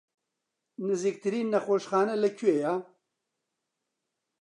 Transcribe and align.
نزیکترین 0.87 1.45
نەخۆشخانە 1.53 2.15
لەکوێیە؟ 2.23 2.73